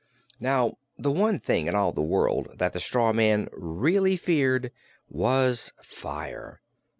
[0.39, 4.71] Now the one thing in all the world that the straw man really feared
[5.07, 6.59] was fire.